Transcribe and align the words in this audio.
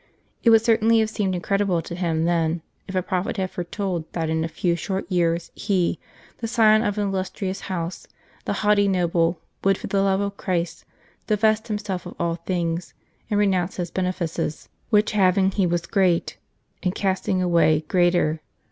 It 0.43 0.49
would 0.49 0.63
certainly 0.63 0.97
have 0.97 1.11
seemed 1.11 1.35
incredible 1.35 1.79
to 1.83 1.93
him 1.93 2.25
then, 2.25 2.63
if 2.87 2.95
a 2.95 3.03
prophet 3.03 3.37
had 3.37 3.51
foretold 3.51 4.11
that 4.13 4.31
in 4.31 4.43
a 4.43 4.47
few 4.47 4.75
short 4.75 5.05
years 5.11 5.51
he, 5.53 5.99
the 6.39 6.47
scion 6.47 6.81
of 6.81 6.97
an 6.97 7.09
illustrious 7.09 7.59
house, 7.69 8.07
the 8.45 8.53
haughty 8.65 8.87
noble, 8.87 9.37
would 9.63 9.77
for 9.77 9.85
the 9.85 10.01
love 10.01 10.19
of 10.19 10.37
Christ 10.37 10.85
divest 11.27 11.67
himself 11.67 12.07
of 12.07 12.15
all 12.19 12.33
things, 12.33 12.95
and 13.29 13.39
renounce 13.39 13.75
his 13.75 13.91
benefices," 13.91 14.69
which 14.89 15.11
having 15.11 15.51
he 15.51 15.67
was 15.67 15.85
great, 15.85 16.35
and 16.81 16.95
casting 16.95 17.39
away, 17.39 17.81
greater." 17.87 18.41